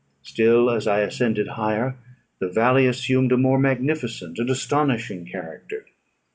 Still, 0.23 0.71
as 0.71 0.87
I 0.87 1.01
ascended 1.01 1.47
higher, 1.49 1.95
the 2.39 2.49
valley 2.49 2.87
assumed 2.87 3.31
a 3.31 3.37
more 3.37 3.59
magnificent 3.59 4.39
and 4.39 4.49
astonishing 4.49 5.27
character. 5.27 5.85